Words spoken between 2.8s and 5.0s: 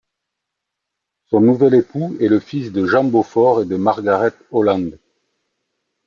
Jean Beaufort et de Margaret Holland.